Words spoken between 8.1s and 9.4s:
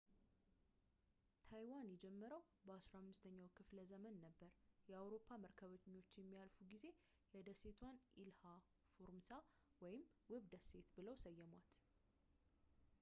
ኢልሃ ፎርሞሳ